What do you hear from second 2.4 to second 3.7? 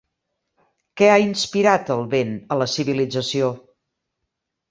a la civilització?